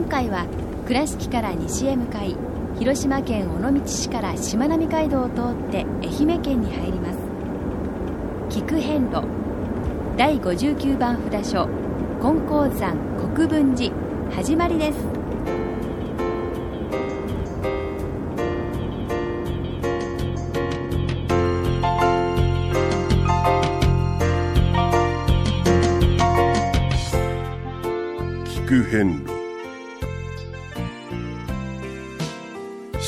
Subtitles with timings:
[0.00, 0.46] 今回は
[0.86, 2.34] 倉敷から西へ向かい
[2.78, 7.18] 広島県尾道市からしまなみ海道を通って愛媛県に入ります。
[8.48, 9.22] 菊遍路
[10.16, 11.68] 第59番札所
[12.18, 12.96] 金光山
[13.34, 13.94] 国分寺
[14.34, 15.19] 始まりです。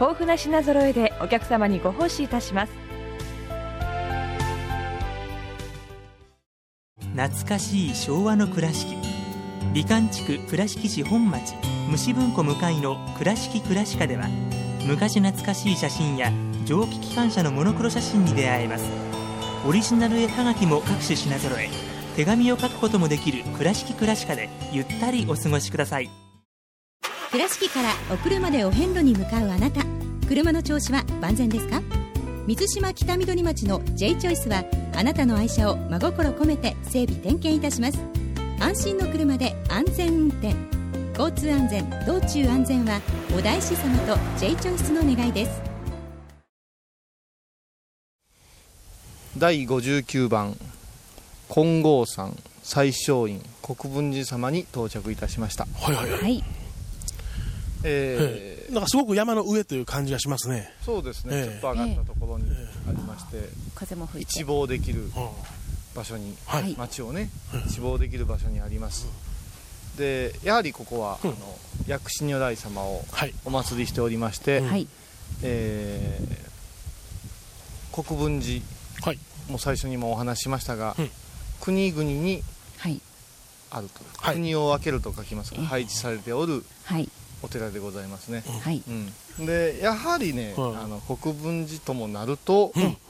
[0.00, 2.72] 豊富な品揃えでお客様にご奉仕いたします。
[7.14, 8.96] 懐かしい昭和の倉敷。
[9.74, 11.54] 美観地区倉敷市本町
[11.90, 14.26] 虫文庫向かいの「倉敷倉歯科」では
[14.86, 16.32] 昔懐かしい写真や
[16.64, 18.84] 蒸気機関車のモノクロ写真に出会えます。
[19.68, 21.68] オリジナル絵はがきも各種品揃え
[22.16, 26.29] 手紙を書くこともできる「倉敷倉歯科」でゆったりお過ごしください。
[27.30, 29.82] 倉敷からお車でお遍路に向かうあなた。
[30.26, 31.80] 車の調子は万全ですか？
[32.46, 34.64] 水島北緑町の J チョイスは
[34.96, 37.98] あなたの愛車を真心込めて整備点検いたします。
[38.58, 40.54] 安心の車で安全運転。
[41.16, 43.00] 交通安全道中安全は
[43.36, 45.62] お大師様と J チョイスの願いです。
[49.38, 50.56] 第59番。
[51.48, 55.66] 金剛山最小院国分寺様に到着いたしました。
[55.80, 56.22] はいはいはい。
[56.22, 56.44] はい
[57.84, 58.72] えー。
[58.72, 60.72] なんかすごく山の上という感じがしますね。
[60.84, 61.60] そうですね、ええ。
[61.60, 62.44] ちょっと上がったところに
[62.88, 64.32] ありまして、風も吹いて。
[64.32, 65.10] 一望できるうん。
[65.94, 66.74] 場所に、はい。
[66.76, 67.30] 町をね
[67.66, 69.08] 一望できる場所にあります、
[69.98, 71.30] でやはりここは、うん。
[71.30, 73.34] あの薬師如来様をはい。
[73.44, 74.68] お祭りしておりまして、うん。
[74.68, 74.86] はい。
[75.42, 76.50] えー
[77.92, 78.62] 国分寺
[79.02, 79.18] はい。
[79.48, 81.10] も最初にもお話ししましたが、うん。
[81.60, 82.42] 国々に
[82.78, 83.00] はい。
[83.72, 84.34] あると、はい。
[84.36, 85.66] 国を分けると書きますがええ。
[85.66, 87.08] 配置されておるはい
[87.42, 88.82] お寺でございますね、はい。
[89.38, 92.82] うん、でやはりね、はいあの国分寺ともなると、うん。
[92.82, 93.00] えー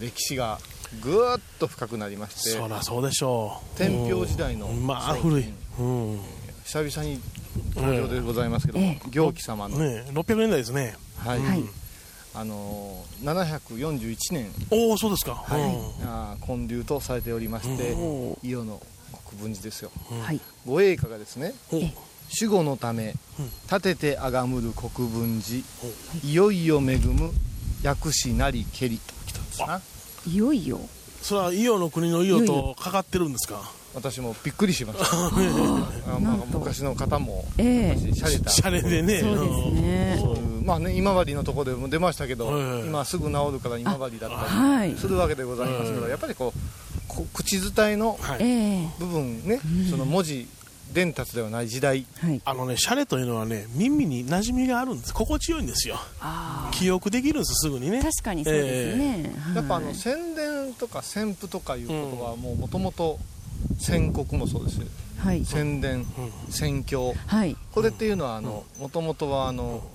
[0.00, 0.58] 歴史が
[1.02, 3.78] ぐーっと深くなりましてそらそうでしょう。
[3.78, 4.86] 天平時代のうん。
[4.86, 5.44] まあ古い。
[5.78, 6.16] うん。
[6.16, 6.22] ね
[6.64, 7.20] 久々に
[7.76, 10.96] 登場でございますけども、え行基様の、え、600年代ですね。
[11.18, 11.40] はい。
[11.40, 11.64] はい。
[12.34, 15.34] あのー741年、おお、そうですか。
[15.34, 15.60] はい。
[15.60, 16.08] うん。
[16.08, 18.82] あー建立とされておりまして、お伊予の
[19.28, 19.90] 国分寺ですよ。
[20.22, 20.40] はい。
[20.66, 21.54] ご栄華がですね
[22.40, 23.46] 守護のためうん。
[23.70, 25.62] 立ててあがむる国分寺。
[26.22, 27.30] おいよいよ恵む
[27.82, 29.80] 薬師なりけりと来たんですな。
[30.26, 30.80] いよいよ。
[31.22, 33.60] それは伊予の国の伊予とかかってるんですか？
[33.94, 35.06] 私もびっくりしました。
[35.06, 37.94] あまあ昔の方もええ。
[37.94, 38.50] 昔シャレた。
[38.50, 39.20] シャレでね。
[39.20, 40.18] そうですね。
[40.20, 44.90] そういうまあね今治のところでも出ましたけど、はいはい今すぐ治るから今治だったはい。
[44.90, 46.60] りするわけでございますけど、やっぱりこう
[47.08, 48.18] こ口伝えの
[48.98, 49.60] 部分ね、
[49.90, 50.46] その文字
[50.96, 52.06] 伝達ではない時代。
[52.22, 52.40] はい。
[52.42, 55.12] あのね、シャレというのはね、耳に馴染みがあるんです。
[55.12, 55.98] 心地よいんですよ。
[56.22, 57.98] あ記憶できるんです、すぐにね。
[57.98, 59.30] あ確かにそうですね。
[59.54, 63.18] やっぱあのはい宣伝とか宣布とかいうことはもうもともと
[63.78, 64.78] 宣告もそうです。
[64.78, 64.86] よ
[65.18, 65.44] はい。
[65.44, 66.04] 宣伝うん。
[66.50, 67.12] 宣教。
[67.26, 67.54] はい。
[67.72, 69.86] これっていうのはあのもともとはあの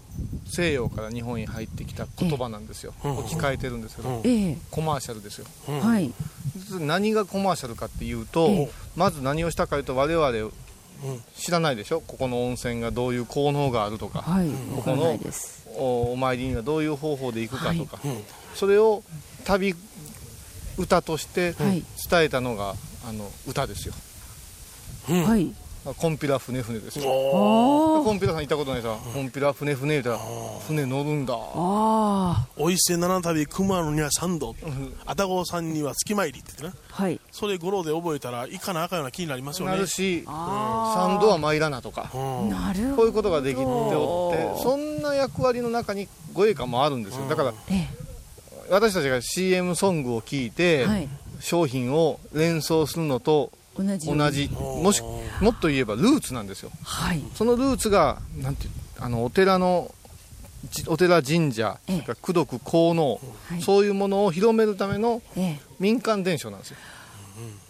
[0.45, 2.93] 西洋から日本に入ってきた言葉なんですよ。
[3.03, 3.17] うん。
[3.17, 4.09] 置き換えてるんですけど。
[4.09, 4.21] うん。
[4.23, 4.57] ええ。
[4.69, 5.47] コマーシャルですよ。
[5.67, 5.79] うん。
[5.79, 6.13] はい。
[6.79, 8.71] 何がコマーシャルかっていうと、ええ。
[8.95, 10.51] まず何をしたかというと我々うん
[11.35, 12.01] 知らないでしょ？
[12.01, 15.19] ここの温泉がどういう効能があるとか、はいここの
[15.77, 18.23] おお参りにはどういう方法で行くかとか、うん。
[18.55, 19.03] それを
[19.45, 19.73] 旅
[20.77, 21.83] 歌としてはい。
[22.09, 22.75] 伝えたのが
[23.07, 23.93] あの歌ですよ、
[25.09, 25.53] うんはい
[25.83, 27.09] コンピラ船船ですよ。
[27.09, 28.95] おコンピラさん行ったことないさ。
[29.13, 30.19] コンピラ船船言うたら
[30.67, 31.33] 船乗るんだ。
[31.35, 34.55] あお伊勢七旅熊野には三度。
[35.07, 37.19] 愛宕さんには月参りって言ってねあはい。
[37.31, 39.73] それ語呂で覚えたら行かなあかんような気になりますよね。
[39.73, 42.11] なるしあ三度は参らなとか。
[42.13, 42.49] うん。
[42.49, 42.95] なるほど。
[42.97, 47.27] こういうことができておってそんな役割の中に護衛官もあるんですよ。
[47.27, 47.87] だからえ
[48.69, 51.09] 私たちが CM ソングを聞いて、えはい。
[51.39, 54.49] 商品を連想するのと同じ同じ。
[54.49, 55.01] もし
[55.41, 56.71] もっと言えばルーツなんですよ。
[56.83, 57.21] はい。
[57.35, 59.93] そのルーツがなんていうあのお寺の
[60.69, 61.95] じお寺神社そえ。
[61.95, 63.19] えれから功徳効能、
[63.49, 63.61] はい。
[63.61, 65.59] そういうものを広めるためのええ。
[65.79, 66.77] 民間伝承なんですよ。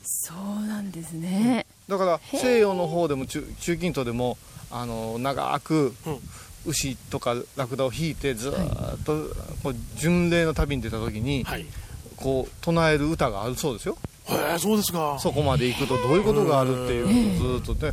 [0.04, 1.66] そうなんですね。
[1.88, 4.38] だから西洋の方でも中中近東でも
[4.70, 6.20] あの長くうん。
[6.64, 9.34] 牛とかラクダを引いてずーっと
[9.64, 11.66] こう巡礼の旅に出た時に、はい。
[12.18, 13.98] こう唱える歌があるそうですよ
[14.36, 15.18] へえそうですか。
[15.20, 17.92] そこまで行くとどういうことがあるっていうことをずっと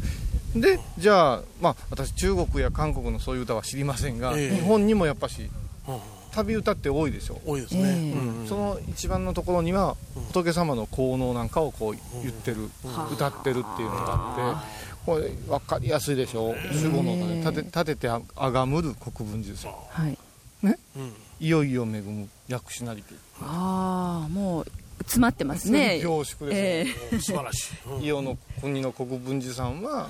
[0.55, 4.57] ででじゃあ、まあ、私中国や韓国のそういう歌は知りませんが、ええ。
[4.57, 5.51] 日本にもやっぱし
[5.87, 5.99] うん。
[6.31, 9.97] 旅歌って多いでしょ、多いですね、ええうんその一番のところには
[10.29, 12.71] 仏様の効能なんかをこう言ってる、
[13.13, 19.75] 歌ってるっていうのがあってこれ分かりやすいでしょ主語の歌で立て立ててああがむる国分寺ですよ。
[19.91, 20.19] はい。
[20.63, 21.15] うん。
[21.41, 24.67] いよいよ恵む薬師なりてああもう
[25.09, 26.01] 詰まってますね。
[26.03, 28.03] 凝縮ですよ、え素晴らしい、うん。
[28.03, 30.09] 伊予の国の国分寺さんは、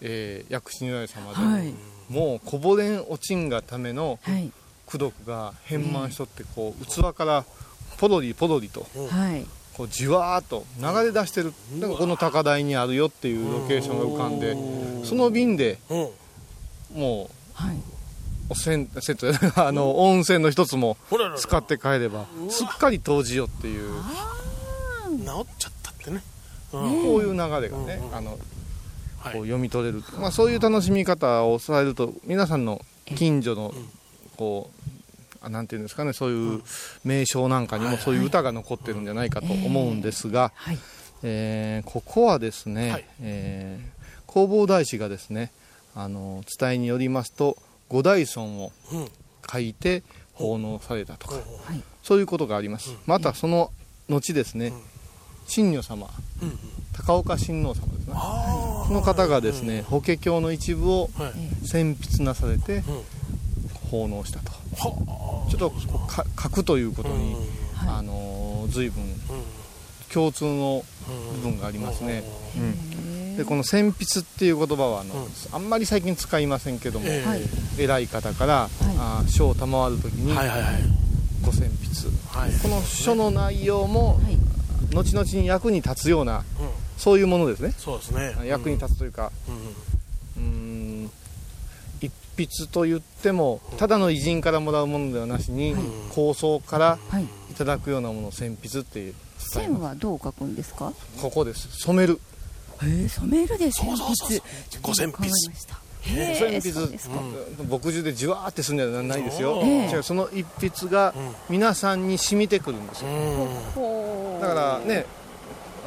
[0.00, 1.74] えー薬師如来様で、はい。
[2.08, 4.20] もうこぼれんおちんがための
[4.88, 7.44] 功徳が変満しとってこう器から
[7.98, 9.44] ポロリポロリとはい。
[9.74, 14.56] こうじわーっと流れ出してるだからこの高台にあるよっていうロケーションが浮かんで
[15.04, 17.00] その便でうん。
[17.00, 17.76] もうはい
[18.48, 20.96] おせんセットであの温泉の一つも
[21.36, 23.90] 使って帰ればすっかり湯治よっていう。
[25.08, 26.22] 治っちゃったってね、
[26.72, 27.02] うん。
[27.02, 28.38] こういう流れがねあの
[29.18, 29.32] はい。
[29.32, 32.80] こう読み取れる、まあ、そういう楽しみ方をされると皆さんの
[33.16, 33.72] 近所の
[34.36, 36.62] こうあなんていうんですかねそういう
[37.04, 40.78] 名称なんかにもそういう歌が残ってるんじゃないかと思うんですが、はい。
[41.22, 43.04] えーここはですね、はい。
[43.20, 43.96] えー
[44.36, 45.50] 弘法大師がですね
[45.94, 47.56] あの伝えによりますと
[47.88, 49.08] 五大尊をうん。
[49.48, 50.02] 書いて
[50.32, 51.36] 奉納されたとか、
[52.02, 53.70] そういうことがあります、またその
[54.08, 54.72] 後ですね、
[55.52, 56.08] 神女様
[56.92, 61.10] 高岡親王様ですねあこの方がですね法華経の一部を
[61.64, 62.82] 選筆なされてうん。
[63.90, 64.50] 奉納したと。
[64.50, 65.70] はちょっと
[66.08, 66.24] か。
[66.42, 69.12] 書くということに、うんあのー随分うん。
[70.12, 70.84] 共通の
[71.34, 72.24] 部分がありますね、
[72.56, 72.95] うん
[73.36, 75.28] でこの選筆っていう言葉はあの、うん。
[75.52, 77.28] あんまり最近使いませんけども、ええ。
[77.28, 77.42] はい。
[77.78, 80.72] 偉い方から、あー書を賜る時にはいはいはい。
[81.44, 82.52] ご選筆、はい。
[82.62, 84.36] この書の内容もはい。
[84.94, 86.44] 後々に役に立つようなうん。
[86.96, 88.34] そういうものですね、そうですね。
[88.46, 89.30] 役に立つというか
[90.36, 91.04] うん。
[91.04, 91.10] う
[92.00, 95.74] 一筆と言ってもただの偉人からもらうものではなしに、
[96.14, 97.24] 構想からはい。
[97.24, 99.14] いただくようなものを選筆っていう。
[99.38, 100.92] 線はどう書くんですか？
[101.20, 101.68] ここです。
[101.78, 102.14] 染める。
[102.14, 102.18] へ
[102.82, 104.40] え染めるで選そうそうそう筆
[104.82, 105.80] ご選筆考えました。
[106.02, 107.16] へ選え筆そうですか。
[107.68, 109.62] 牧汁でじわーってするんじゃないですよ、
[110.02, 111.14] その一筆が
[111.48, 113.08] 皆さんに染みてくるんですよ。
[114.40, 115.06] だからね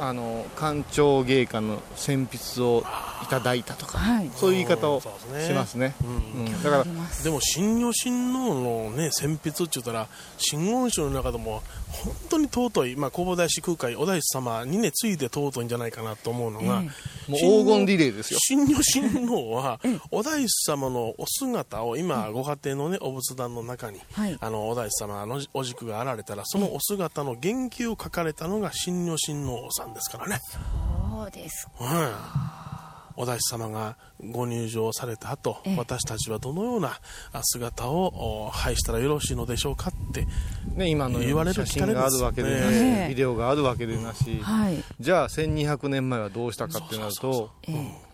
[0.00, 2.84] あの官庁芸家の選筆を
[3.22, 4.30] いただいたとかはい。
[4.34, 5.06] そういう言い方をし
[5.52, 5.94] ますね。
[6.02, 6.46] うん。
[6.46, 6.62] うん。
[6.62, 6.84] だから
[7.22, 10.08] でも新如親王のね選筆って言ったら
[10.38, 16.82] 真言宗の中でも本当に尊い、まあ、弘法大師空海お大師様にねついて尊いんじゃないかなと思うのが、
[17.28, 18.40] えもう黄金リレーですよ。
[18.40, 24.36] 新如親王はお大師様のお姿を今ご家庭のねお仏壇の中に、はい。
[24.40, 31.86] あのお大師様のお軸があられたらそのお姿の言及を書かれたのが新如親王さんですからね、そうですうん
[33.20, 33.98] お大師様が
[34.30, 35.76] ご入場された後、ええ。
[35.76, 36.98] 私たちはどのような
[37.32, 40.26] あ姿をお拝したらよろしいのでしょうかって
[40.74, 44.82] ね、今のような写真があるわけでなし、ねビデオがあるわけでなし、はい。
[44.98, 48.10] じゃあ1200年前はどうしたかってなるとええ。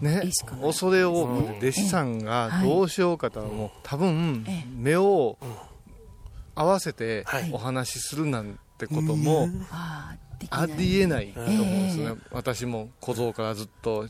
[0.00, 4.68] ね恐れ多くて弟子さんがどうしようかとはもう多分ええ。
[4.76, 5.38] 目を
[6.56, 7.50] 合わせてはい。
[7.52, 9.48] お話しするなんてことも
[10.38, 14.08] できあないりえないと思うんですね、え私も小僧からずっと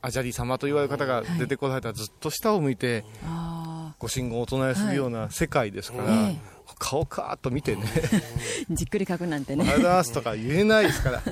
[0.00, 6.36] アジャリ様と言われる方が出てこられたらずっと下を向いてあご神言をお唱えするような世界ですから、え
[6.78, 7.84] 顔カーッと見てね。
[7.84, 11.22] あ じっくり書くなんてあねりますとか言えないですから。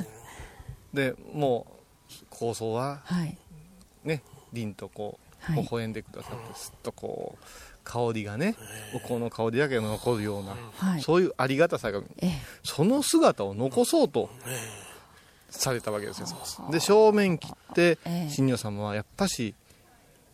[0.94, 1.66] でも
[2.08, 3.36] う構想ははい。
[4.04, 5.18] ね凛とこ
[5.50, 5.62] うはい。
[5.62, 7.44] 微笑んでくださってすっとこう
[7.90, 8.54] 香りがね
[8.94, 11.02] お香の香りだけが残るような、はい。
[11.02, 12.30] そういうありがたさがええ。
[12.62, 14.30] その姿を残そうと
[15.50, 16.28] されたわけですよ。
[16.70, 18.30] で正面切ってええ。
[18.30, 19.56] 真如様はやっぱし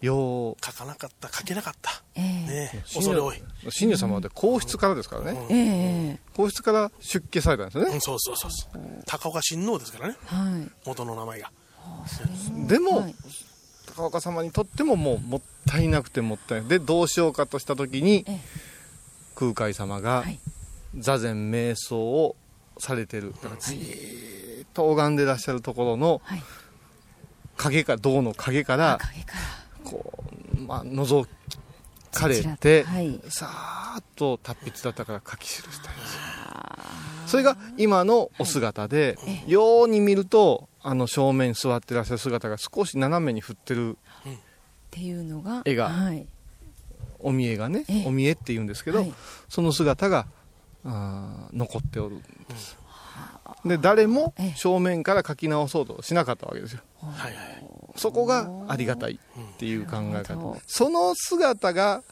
[0.02, 2.22] よう書かなかった書けなかった、ええ。
[2.22, 5.56] ね恐れ多い、真如様はで皇室からですからね、え
[6.14, 6.18] え。
[6.36, 7.94] 皇室から出家されたんですよね。
[7.94, 8.80] うん、そうそうそうそう。
[9.06, 10.16] 高岡親王ですからね。
[10.26, 10.70] はい。
[10.84, 11.50] 元の名前が。
[12.66, 13.14] でも、はい
[13.94, 18.40] 高岡様にとってももうもったいなくてもったいないでどうしようかとした時にええ。
[19.34, 20.38] 空海様がはい。
[20.98, 22.36] 座禅瞑想を
[22.78, 23.34] されてる。
[23.42, 26.42] だからじーっと拝んでらっしゃるところのはい。
[27.56, 29.32] 影か銅の影から影か
[29.84, 29.90] ら。
[29.90, 30.24] こ
[30.56, 31.28] う、まあ、覗
[32.12, 33.20] かれて、はい。
[33.28, 36.20] さーっと達筆だったから書き記したんですよ。
[37.26, 44.32] それが今のお姿で、ように見るとあの正面に座ってらっしゃる姿が少し斜めに振ってるっ
[44.92, 46.24] ていうのが絵がはい。
[47.18, 48.04] お見えがね、ええ。
[48.06, 49.12] お見えって言うんですけど、はい。
[49.48, 50.26] その姿が
[50.84, 52.24] あー残っておるんで
[52.56, 52.78] す、
[53.64, 54.54] で誰もええ。
[54.54, 56.82] 正面から書き直そうとしなかったわけですよ。
[57.02, 57.66] はいはい
[57.96, 60.48] そこがありがたいっていう考えなるほど。
[60.52, 62.04] 方その姿が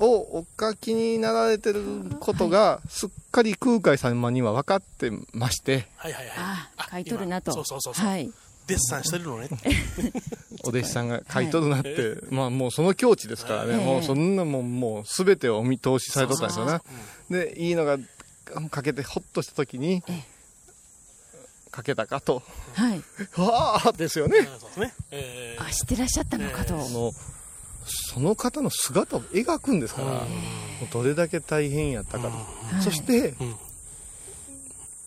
[0.00, 1.82] をお書きになられてる
[2.18, 5.86] ことがすっかり空海様には分かってまして。
[5.96, 6.34] はいはいはい。
[6.36, 7.52] あ書いとるなと。
[7.52, 7.54] 今。
[7.54, 8.30] そうそうそうそう、はい。
[8.66, 9.48] デッサンしてるのね。
[10.64, 13.84] お弟子さんが書いとるなって、まあもうその境地ですからね、ええ。
[13.84, 16.80] もうそんなもんもう全てをお見通しされとったんですよね。
[17.30, 17.98] でいいのが
[18.70, 20.24] かけてほっとした時にええ。
[21.76, 22.42] 書けたかと。
[22.74, 23.02] はい。
[23.36, 24.48] わあですよね。
[24.58, 24.94] そうですね。
[25.10, 26.82] えあしてらっしゃったのかと。
[26.82, 27.12] その
[27.86, 30.24] その方の姿を描くんですから、もう
[30.92, 32.82] どれだけ大変やったかと、はい。
[32.82, 33.54] そして、うん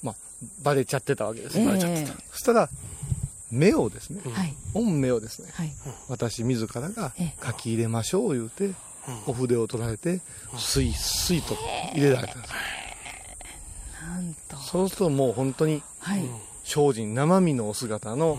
[0.01, 0.15] まあ、
[0.63, 2.13] バレちゃってたわけです、ええバレちゃってた。
[2.31, 2.69] そしたら
[3.51, 4.55] 目をですね、はい。
[4.73, 5.71] 御目をですねはい。
[6.07, 7.45] 私自らがええ。
[7.45, 8.71] 書き入れましょう言うて、
[9.25, 10.21] お筆を取られて
[10.57, 11.55] スイスイと
[11.93, 12.53] 入れられたんです。
[14.03, 14.57] なんと。
[14.57, 16.23] そうするともう本当にはい。
[16.63, 18.37] 精進生身のお姿の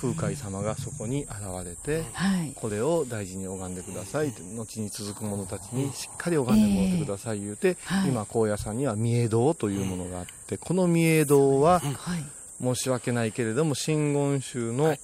[0.00, 1.32] 空海様がそこに現
[1.64, 2.52] れて、はい。
[2.54, 4.28] これを大事に拝んでください。
[4.28, 7.40] って後に続く者たちにしっかり拝んでもらってください。
[7.40, 8.08] 言うて、はい。
[8.08, 12.24] 今高野山には御栄堂というものがあってこの御栄堂ははい。
[12.62, 14.96] 申し訳ないけれども真言宗の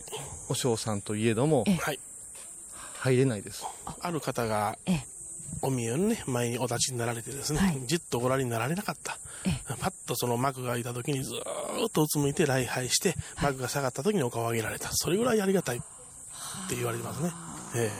[0.48, 2.00] 和尚さんといえどもえはい。
[2.98, 3.64] 入れないです。
[4.00, 5.15] ある方がええ
[5.62, 6.22] お見えのね。
[6.26, 7.80] 前にお立ちになられてですね、はい。
[7.86, 9.18] じっとご覧になられなかった。
[9.44, 9.50] え
[9.80, 14.90] パッとその幕が開いた時にずーっとうつむいて礼拝して幕が下がった時にお顔を上げられた。
[14.92, 15.80] それぐらいありがたいっ
[16.68, 17.32] て言われてますね。
[17.76, 17.90] え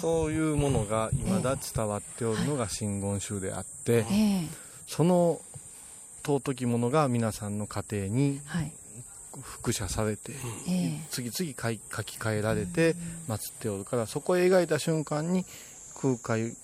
[0.00, 4.48] そういうものが未だ伝わっておるのが真言宗であってええ。
[4.86, 5.40] その
[6.24, 8.72] 尊きものが皆さんの家庭にはい。
[9.40, 10.32] 複写されて
[10.68, 11.06] ええ。
[11.10, 12.94] 次々書き換えられて
[13.28, 15.44] 祀っておるからそこへ描いた瞬間に
[16.00, 16.54] 空海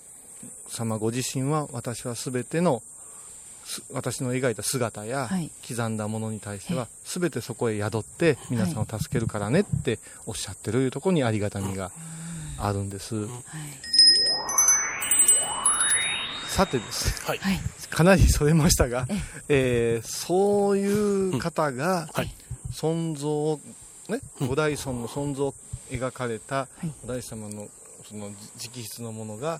[0.67, 2.81] 様ご自身は私は全ての
[3.65, 5.49] す私の描いた姿やはい。
[5.67, 11.91] 刻んだものに対しては全てそこへ宿って皆さんを助けるからねっておっしゃってるいうところにありがたみが
[12.59, 13.15] あるんです。
[13.15, 13.29] はい。
[16.47, 17.37] さてですねはい。
[17.39, 17.59] はい。
[17.89, 19.07] かなりそれましたが、
[19.49, 22.33] えーそういう方がはい。
[22.71, 23.59] 尊像を、
[24.09, 24.47] ね、うん。
[24.47, 25.53] 五代尊の尊像を
[25.89, 26.87] 描かれたい。
[27.05, 27.67] 五代様の
[28.09, 29.59] その直筆のものが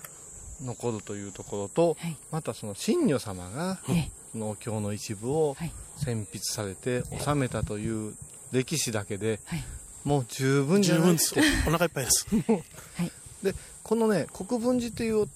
[0.62, 2.16] 残るというところと、はい。
[2.30, 4.10] またその真如様がええ。
[4.32, 5.72] そのお経の一部をはい。
[5.96, 8.14] 選筆されて収めたという
[8.52, 9.64] 歴史だけではい。
[10.04, 11.36] もう十分じゃ十分です。
[11.36, 12.26] ないってお腹いっぱいです。
[13.42, 15.28] でこのね国分寺という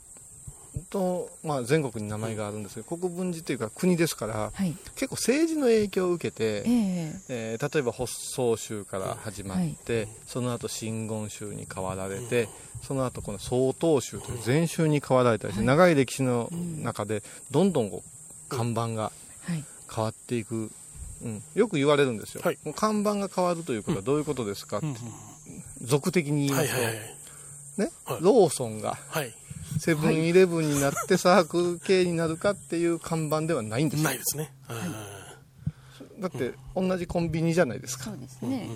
[0.89, 4.77] と、まあ、全国に名前があるんですけど国分寺というか国ですからはい。
[4.95, 7.21] 結構政治の影響を受けて、ええ。
[7.29, 12.49] えー例えば発宗宗から始まって、その後真言宗に変わられて、
[12.83, 16.49] その後この曹洞宗という禅宗に変わられたりして、長い歴史の
[16.83, 19.65] 中でどんどんこう看板がはい。
[19.93, 20.71] 変わっていく、
[21.21, 22.59] うん、よく言われるんですよ、はい。
[22.65, 24.79] もう看板が変わるということはどういうことですか？
[24.79, 24.87] って、
[25.83, 26.71] 俗的に言います
[27.77, 27.91] と、ね？
[28.05, 28.19] はい。
[28.21, 29.35] ローソンがはい。
[29.79, 34.09] セブンイレブンになってサークル系になるかっていう看板ではないんですよ。
[34.09, 34.53] ないですね、
[36.19, 38.05] だって同じコンビニじゃないですか。
[38.05, 38.69] そうですね。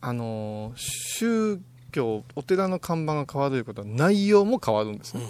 [0.00, 1.60] あのー宗
[1.94, 5.22] 教お寺の看板が変わるということは内容も変わるんですね、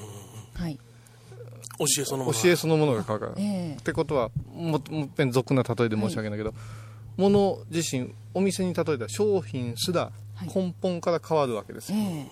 [0.54, 0.78] はい。
[1.78, 3.76] 教えそのもの教えそのものが変わるから、ええ。
[3.78, 6.54] ってことはももっぺん俗な例えで申し訳ないけど、
[7.16, 10.48] もの自身お店に例えた商品すらはい。
[10.48, 12.30] 根本から変わるわけですよ、え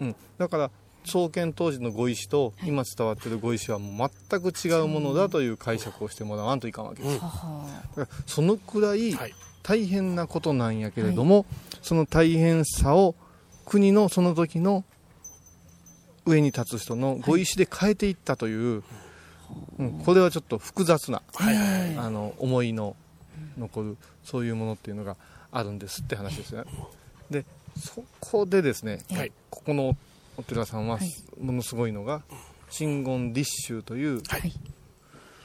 [0.00, 0.04] え。
[0.04, 0.70] うん、だから
[1.06, 7.66] 創建当時のご意思と今伝わってるご意思はもう全く違うものだという解釈をしてもらわんといかんわけです、はは。
[7.96, 9.34] だからそのくらいはい。
[9.62, 11.46] 大変なことなんやけれども、
[11.80, 13.14] その大変さを
[13.64, 14.84] 国のその時の
[16.26, 18.82] 上に立つ人のご意思で変えていったという、
[19.78, 21.54] うんこれはちょっと複雑な、はい。
[21.54, 22.96] はいはいあの思いの
[23.58, 25.16] 残るそういうものっていうのが
[25.52, 26.64] あるんですって話ですね。
[27.30, 27.44] で
[27.78, 29.32] そこでですね、はい。
[29.50, 29.96] ここの
[30.36, 31.10] お寺さんははい。
[31.38, 32.22] ものすごいのが
[32.70, 34.52] 真言立宗というはい。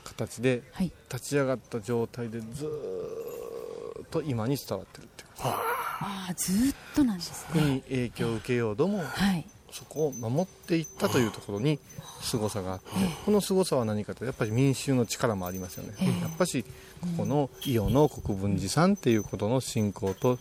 [0.05, 0.91] 形ではい。
[1.11, 6.27] 立ち上がった状態でずーっと今に伝わってるっていうあ。
[6.29, 9.45] あずーっとなんですそこに影響を受けようともはい。
[9.71, 11.77] そこを守っていったというところに
[12.21, 12.85] 凄さがあって
[13.23, 15.93] この凄さは何かというとやっぱり民衆の力もありますよね。
[16.01, 16.07] ええ。
[16.21, 16.63] やっぱし
[17.01, 20.39] ここの伊予の国分寺さんっていうことの信仰と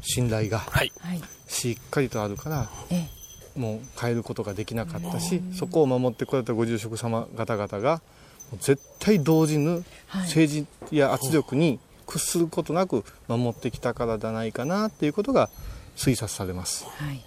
[0.00, 0.62] 信頼が
[1.48, 3.06] しっかりとあるからえ
[3.56, 8.00] もう変えることができなかったしそこを守ってこられたご住職様方々が
[8.60, 10.22] 絶対動じぬはい。
[10.22, 15.48] 政治や圧力に屈することなく守ってきたからじゃないかなっていうことが
[15.96, 16.84] 推察されます。
[16.84, 17.20] はい。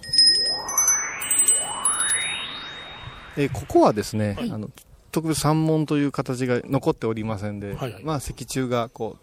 [3.36, 4.50] えーここはですね、はい。
[4.50, 4.70] あの
[5.12, 8.04] 特別山門という形が残っておりませんで、はいはい。
[8.04, 9.16] まあ石柱がこ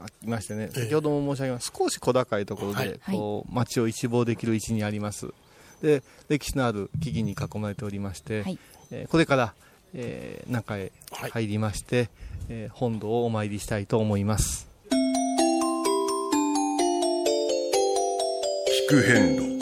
[0.00, 0.80] うありましてね、ええ。
[0.82, 3.16] 先ほども申し上げました少し小高いところで、はい。
[3.16, 5.28] こう街を一望できる位置にあります。
[5.82, 8.58] で歴史のある木々に囲まれておりまして、はい。
[8.90, 9.54] えーこれから、
[9.94, 12.08] えー中へはい入りまして、
[12.48, 14.68] えー本堂をお参りしたいと思います。
[18.84, 19.54] 聞く遍路。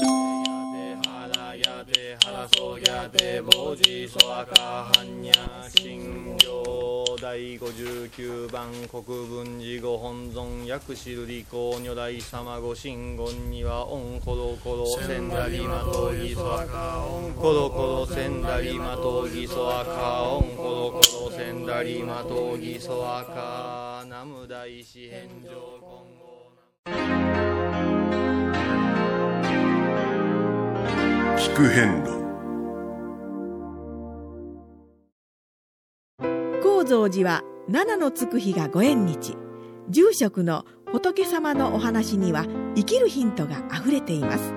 [7.21, 26.12] 第59番国分寺ご本尊薬師瑠璃光如来様ご神言にはオンコロコロセンダリマトギソアカオンコロコロセンダリマトギソアカオンコロコロセンダリマトギソアカナム大師返上。
[31.37, 32.23] 聞く遍路。
[36.63, 39.37] 高蔵寺は七のつく日がご縁日。
[39.89, 42.47] 住職の仏様のお話には
[42.77, 44.53] 生きるヒントがあふれています。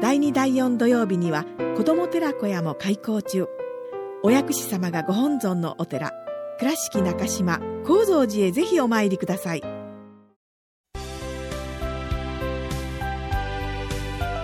[0.00, 1.44] 第2第4土曜日には
[1.76, 3.46] 子ども寺小屋も開校中。
[4.22, 6.12] お薬師様がご本尊のお寺
[6.58, 9.62] 倉敷中島・高蔵寺へぜひお参りください。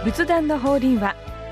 [0.05, 1.17] 仏壇の法輪は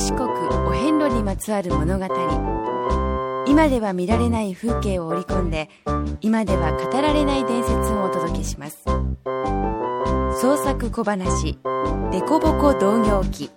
[0.00, 2.06] 四国お遍路にまつわる物語
[3.48, 5.68] 今では見られない風景を織り込んで
[6.20, 8.84] 今では語られない伝説をお届けします
[10.40, 11.58] 創作小話
[12.12, 13.50] 「デコボコ同業記」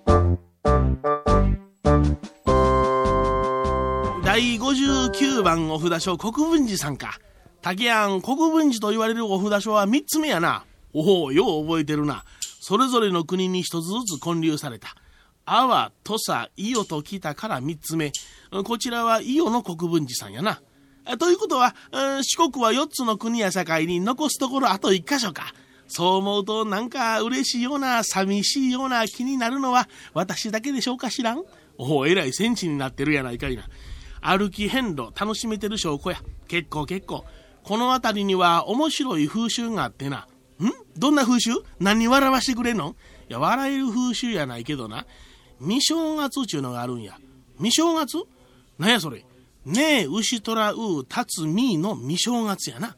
[4.26, 7.20] 第59番お札所国分寺さんか。
[7.62, 10.64] 竹庵国分寺と言われるお札所は3つ目やな。
[10.94, 12.24] おお、よう覚えてるな。
[12.62, 14.96] それぞれの国に一つずつ建立された。
[15.46, 18.12] 阿波、土佐、伊予と来たから3つ目。
[18.64, 20.62] こちらは伊予の国分寺さんやな。
[21.18, 21.76] ということは、
[22.22, 25.54] 四国は4つの国や境に残すところあと1箇所か。
[25.88, 31.44] そう思うとなんか嬉しいような寂しいような気になるのは私だけでしょうか知らん？
[31.78, 33.64] おお、えらい戦地になってるやないかいな。
[34.22, 36.22] 歩き遍路楽しめてる証拠や。
[36.48, 37.26] 結構結構。
[37.64, 40.28] この辺りには面白い風習があってな。
[40.60, 40.72] ん？
[40.96, 41.52] どんな風習？
[41.80, 42.96] 何笑わしてくれんの？
[43.28, 45.06] いや、笑える風習やないけどな。
[45.62, 47.18] 未正月ちゅうのがあるんや。
[47.58, 48.18] 未正月？
[48.80, 49.24] なんやそれ？
[49.64, 52.96] ねえ、牛虎う、たつみの未正月やな。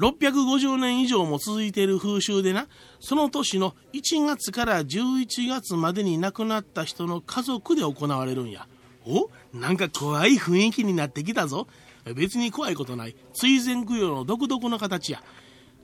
[0.00, 2.66] 650年以上も続いている風習でな、
[2.98, 8.66] その年の1月から11月までに亡くなった人の家族で行われるんや。
[9.06, 9.30] お？
[9.56, 11.68] なんか怖い雰囲気になってきたぞ。
[12.16, 13.14] 別に怖いことない。
[13.34, 15.22] 追善供養の独特の形や。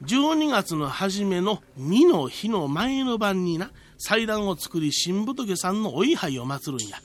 [0.03, 6.99] 12月の初めの2の日の前の晩にな、祭壇を作り新仏さんのお位牌を祀るんや。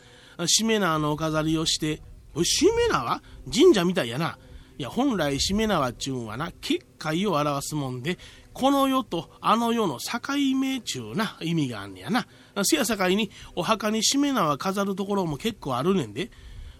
[0.48, 2.02] しめ縄のお飾りをして、
[2.34, 3.22] おしめ縄？
[3.54, 4.38] 神社みたいやな。
[4.78, 8.18] いや、本来しめ縄っちゅうんはな、結界を表すもんで、
[8.54, 10.20] この世とあの世の境
[10.60, 12.26] 目ちゅうな意味があんねやな。
[12.64, 16.32] せやさかいに、お墓にしめ縄飾るところも結構あるねんで。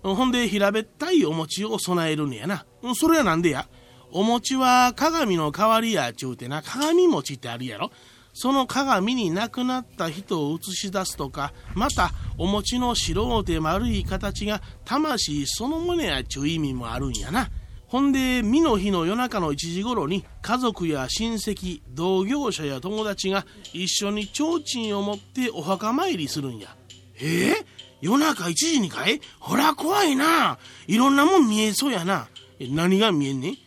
[0.02, 2.66] ほんで、平べったいお餅を備えるんやな。
[2.96, 3.68] それはなんでや？
[4.12, 7.92] お餅は鏡の代わりやちゅうてな、鏡餅ってあるやろ。
[8.34, 17.50] その鏡に亡くなった人を映し出すとかまたお餅の白うて丸い形が魂そのものやちゅう意味もあるんやな
[17.92, 26.74] ほんで、美の日の夜中の1時頃に、家族や親戚、同業者や友達が一緒に提灯を持ってお墓参りするんや。
[27.20, 27.50] え？
[27.50, 27.66] え
[28.00, 29.20] 夜中1時にかい？
[29.42, 30.58] ほら怖いな。
[30.88, 32.30] いろんなもん見えそうやな。
[32.62, 33.58] 何が見えんねん？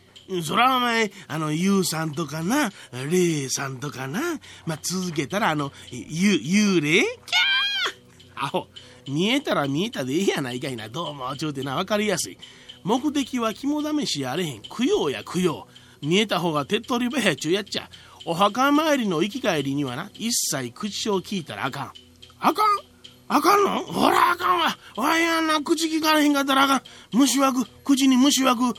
[0.43, 8.67] そらお前、あの、ゆうさんとかな、れいさんとかな、まあ、続けたらあの、ゆ、幽霊キャーアホ。
[9.07, 10.89] 見えたら見えたでええやないかいな。
[10.89, 12.37] どうも、ちょうてな、わかりやすい。
[12.83, 14.61] 目的は肝試しやれへん。
[14.63, 15.67] 供養や供養。
[16.01, 17.89] 見えた方が手っ取り早いちゅうやっちゃ。
[18.25, 21.91] お墓参りの行き帰りにはな、一切口を聞いたらあかん。
[22.39, 22.84] あかん
[23.27, 23.79] あかんの？
[23.81, 24.77] ほらあかんわ。
[24.95, 26.81] わいやな、口聞かれへんかったらあかん。
[27.11, 28.63] 虫枠、口に虫枠。
[28.63, 28.73] うん、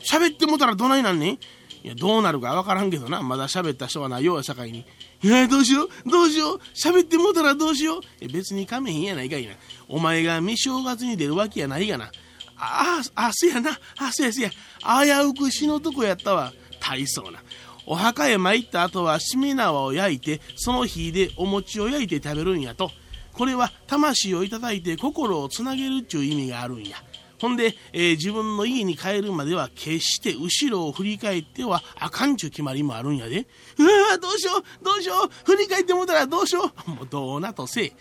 [0.00, 1.34] 喋ってもたらどないなんねん？
[1.34, 1.38] い
[1.82, 3.22] や、どうなるかわからんけどな。
[3.22, 4.84] まだ喋った人はないようやさかいに。
[5.22, 6.10] いや、どうしよう？
[6.10, 6.60] どうしよう？
[6.74, 8.28] 喋ってもたらどうしよう？
[8.28, 9.52] 別にかめへんやないかいな。
[9.86, 12.10] お前が未正月に出るわけやないがな。
[12.56, 13.78] ああ、あ、せやな。
[13.98, 14.50] あ、せやせや。
[14.50, 16.52] 危うく死のとこやったわ。
[16.80, 17.40] 大層な。
[17.86, 22.90] お墓へ参った後はしめ縄を焼いて、その火でお餅を焼いて食べるんやと。
[23.34, 26.96] これは魂をいただいて心をつなげるっちゅう意味があるんや。
[27.40, 33.46] ほんで、えー、自分の家に帰るまでは決して後ろを振り返ってはあかんちゅう決まりもあるんやで。
[33.78, 37.92] うわどうしようどうしよう振り返ってもたらどうしようもうどうなとせえ。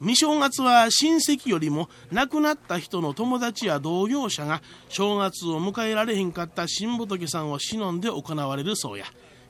[0.00, 9.06] 未正月は親戚よりも亡くなった人の友達や同業者が正月を迎えられへんかった新仏さんを忍んで行われるそうや。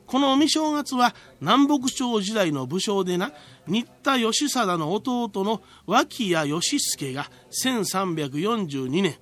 [0.08, 3.30] この未正月は南北朝時代の武将でな、
[3.66, 7.30] 新田義貞の弟の脇谷義助が
[7.62, 9.18] 1342年、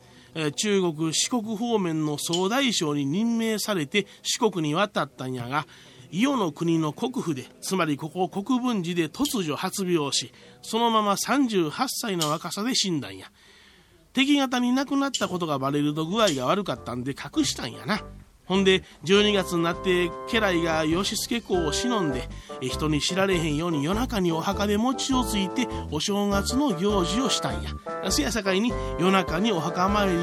[0.52, 5.66] 中国四国方面の総大将に任命されて四国に渡ったんやが、
[6.12, 13.26] 伊予の国の国府で、つまりここ国分寺で突如発病し、そのまま38歳の若さで死んだんや。
[14.12, 18.00] 敵方に亡くなったことがバレると具合が悪かったんで隠したんやな。
[18.46, 22.28] ほんで、12月になって家来が義助公を忍んで、
[22.60, 27.70] 人に知られへんように夜中にお墓で餅をついてお正月の行事をしたんや。
[28.10, 30.14] せやさかいに夜中にお墓参り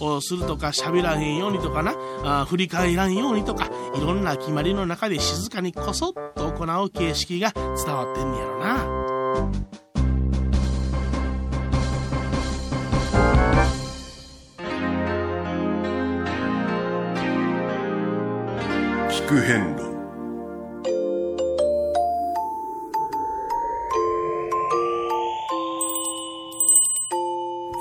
[0.00, 9.87] をするとか喋らへんようにとかな、あ振り返らんようにとか、いろんな決まりの中で静かにこそっと行う形式が伝わってんねやろな。
[19.28, 19.82] 聞く変路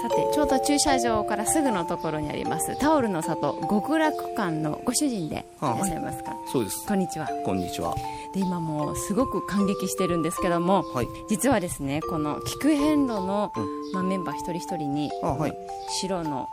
[0.02, 7.30] さてちょうど駐車場からすぐのところにありますタオルの里極楽館のご主人でいらっしゃいますか、そうですこんにちは。
[7.46, 7.96] こんにちは。
[8.34, 11.08] で今もうすごく感激してるんですけども、はい。
[11.30, 13.54] 実はですねこの菊遍路の、
[13.94, 15.54] まあ、メンバー一人一人に、あはい。
[16.02, 16.50] 白の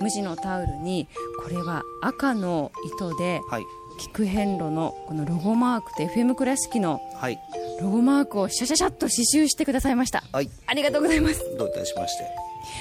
[0.00, 1.06] 無地のタオルに
[1.42, 3.64] これは赤の糸ではい
[3.98, 7.38] 菊遍路のこのロゴマークと FM 倉敷のはい。
[7.80, 10.24] ロゴマークをシャシャシャっと刺繍してくださいました。
[10.32, 10.50] はい。
[10.66, 11.44] ありがとうございます。
[11.56, 12.24] どういたしまして。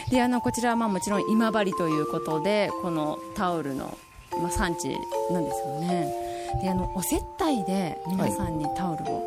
[0.10, 3.98] であのこちらはまあもちろん今治ということでこのタオルの、
[4.42, 4.90] まあ、産地
[5.32, 6.14] なんですよね。
[6.62, 9.24] であのお接待で皆さんにタオルを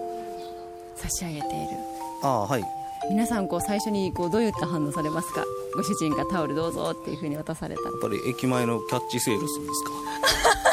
[0.96, 1.68] 差し上げている、
[2.22, 2.64] ああはい。
[3.08, 5.44] 皆さんこう最初にこうどういった反応されますか？
[5.74, 7.82] ご主人がタオルどうぞっていうふうに渡された。
[7.82, 9.90] らやっぱり駅前のキャッチセールスですか？
[10.66, 10.69] え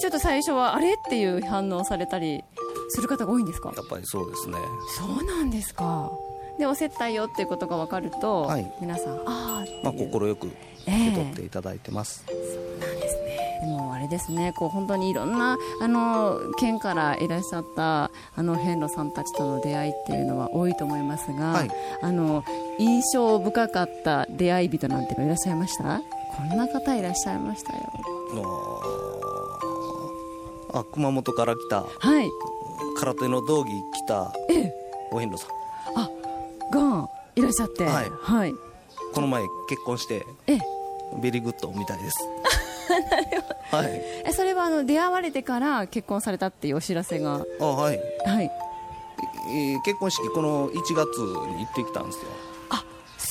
[0.00, 2.42] ちょっと最初はあれっていう反応されたり
[2.90, 3.72] する方が多いんですか？
[3.76, 4.56] やっぱりそうですね。
[4.96, 6.10] そうなんですか。
[6.58, 8.72] でお接待よっていうことが分かると、はい。
[8.80, 10.56] 皆さんああまあ快く受
[10.86, 14.52] け取っていただいてます、でもあれですね。
[14.56, 21.70] こう本当にいろんなあの県からいらっしゃったあの遍路さんたちとの出会いっていうのは多いと思いますが、はい。
[22.02, 22.42] あの
[22.78, 26.00] 印象深かった出会い人なんていらっしゃいました？
[26.36, 29.17] こんな方いらっしゃいましたよ
[30.72, 31.84] あ熊本から来た。
[31.98, 32.30] はい。
[32.98, 34.32] 空手の道着着た。
[34.50, 34.74] ええ。
[35.10, 35.58] お遍路さん。
[36.70, 37.84] がいらっしゃって。
[37.84, 38.10] はい。
[38.20, 38.54] はい、
[39.14, 40.60] この前結婚してええ。
[41.22, 42.16] very good みたいです。
[43.74, 44.02] はい。
[44.26, 47.44] えそれはあの出会われてから結婚されたっていうお知らせが？
[47.60, 48.50] あはい、はい。
[49.50, 52.30] えー結婚式この1月に行ってきたんですよ。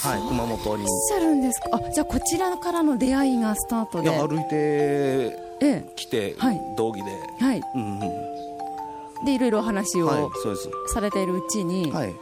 [0.04, 0.84] はい熊本に。
[0.84, 1.70] いらっしゃるんですか。
[1.74, 4.10] あじゃあこちらからの出会いがスタートで。
[4.10, 5.47] いや歩いてええ
[5.96, 7.62] 来て、はい道着ではい。
[7.76, 8.38] うんうん
[9.26, 10.70] でいろいろお話はいをそうです。
[10.94, 12.14] されているうちに、はい。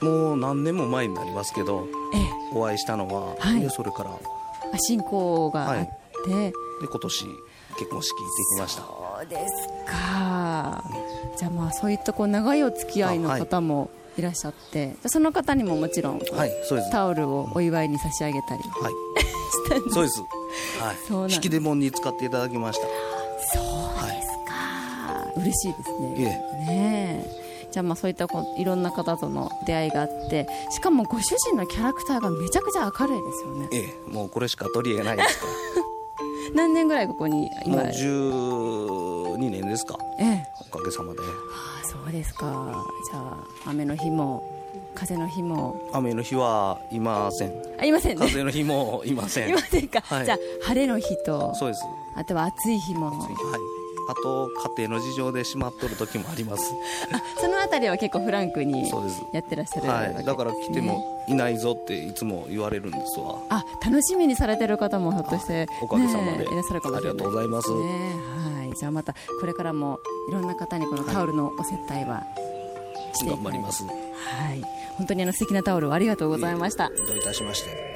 [0.00, 2.30] もう何年も前になりますけどええ。
[2.52, 3.60] お会いしたのは、はい。
[3.60, 4.10] でそれから。
[4.10, 5.86] あ信仰があっ
[6.24, 7.26] て、で今年
[7.78, 8.82] 結婚式行ってきました。
[8.82, 10.82] そうですか。
[11.38, 14.22] じゃあまあそういったこう長いお付き合いの方もい。
[14.22, 16.90] らっしゃって、その方にももちろんこうはいそうです。
[16.90, 18.62] タオルをお祝いに差し上げたり。
[18.64, 18.92] はい
[19.52, 19.94] したんです。
[19.94, 20.20] そうです。
[20.80, 20.96] はい。
[21.08, 22.86] そう引き出物に使っていただきました。
[22.86, 26.14] そうですか、嬉しいですね。
[26.18, 27.42] えねえ。
[27.72, 33.68] じゃあまあそういったこういろんな方との出会いがあってしかもご主人のキャラクターがめちゃくちゃ明るいですよね。
[33.72, 34.12] ええ。
[34.12, 35.46] もうこれしか取り柄ないですか
[36.54, 39.96] 何年ぐらいここにらもう今12年ですか。
[40.18, 40.46] ええ。
[40.60, 41.20] おかげさまで。
[41.20, 42.84] あそうですか。
[43.10, 44.42] じゃあ雨の日も
[44.94, 45.90] 風の日も。
[45.92, 47.52] 雨の日はいません。
[47.78, 48.26] あいませんね。
[48.26, 49.50] 風の日もいません。
[49.50, 50.24] いませんか、はい。
[50.24, 51.84] じゃあ晴れの日とそうです。
[52.14, 53.10] あとは暑い日も。
[53.10, 53.28] はい。
[54.08, 56.72] あと家庭の事情で閉まっとる時もあります。
[57.40, 58.90] そのあたりは結構フランクに
[59.32, 60.24] やってらっしゃるねはい。
[60.24, 63.38] だから来てもいないぞっていつも言われるんですわ。
[63.48, 67.70] あ楽しみにされてる方もひょっとしておかげさまでねえいらっしゃるかもしれないありがとうございます。
[67.70, 67.76] ね
[68.58, 68.76] はい。
[68.76, 72.24] じゃあまたこれからもいろんな方にこのタオルのお接待は
[73.14, 73.84] していただいて頑張ります。
[73.84, 73.90] は
[74.52, 76.90] い本当にあの素敵なタオルをありがとうございました。
[76.90, 77.92] どういたしまして。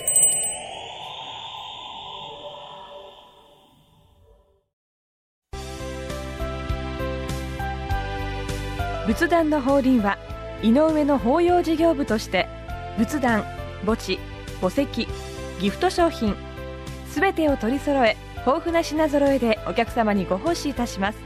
[9.06, 10.18] 仏壇の法輪は
[10.64, 12.48] 井上の法要事業部として
[12.98, 13.44] 仏壇
[13.84, 14.18] 墓地
[14.60, 15.06] 墓石
[15.60, 16.34] ギフト商品
[17.08, 21.25] すべてを取り揃え豊富な品揃えでお客様にご奉仕いたします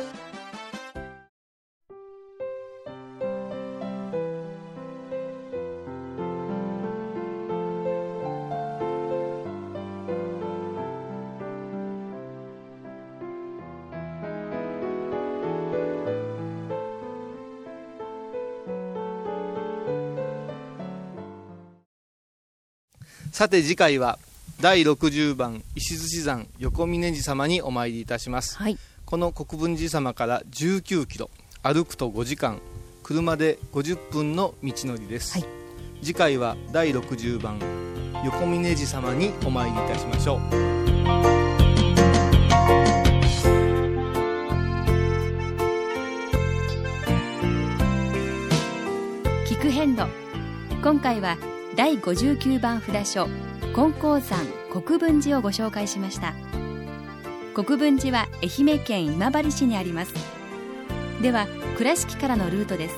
[23.41, 24.19] さて次回は
[24.59, 28.59] 第60番石寿山横峯寺様にお参りいたします、
[29.03, 31.31] この国分寺様から19キロ
[31.63, 32.61] 歩くと5時間
[33.01, 35.43] 車で50分の道のりです、
[36.03, 37.59] 次回は第60番
[38.23, 40.39] 横峯寺様にお参りいたしましょう。
[49.47, 50.05] 聞く遍路。
[50.83, 51.37] 今回は
[51.75, 53.29] 第59番札所
[53.73, 56.33] 金光山国分寺をご紹介しました。
[57.53, 60.13] 国分寺は愛媛県今治市にあります。
[61.21, 62.95] では倉敷からのルートです。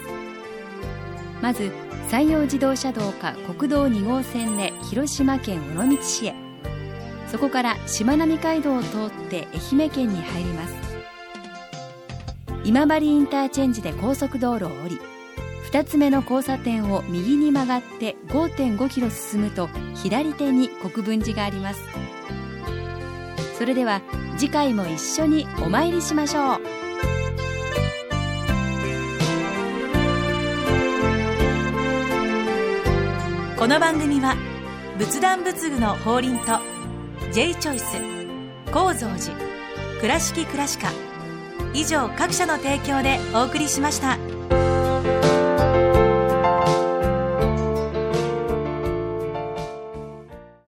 [1.41, 1.71] まず
[2.09, 6.33] 山陽自動車道か国道2号線で広島県尾道市へ。
[7.27, 10.73] そこからしまなみ海道を通って愛媛県に入ります。
[12.63, 15.12] 今治インターチェンジで高速道路を降り
[15.73, 21.81] 2つ目の交差点を右に曲がって5.5キロ進むと左手に国分寺があります
[23.57, 24.03] それでは
[24.37, 26.59] 次回も一緒にお参りしましょう
[33.57, 34.35] この番組は
[34.99, 36.59] 仏壇仏具の法輪と
[37.31, 37.85] J チョイス
[38.71, 39.35] 構造寺
[40.01, 40.91] 倉敷倉歯科
[41.73, 44.32] 以上各社の提供でお送りしました。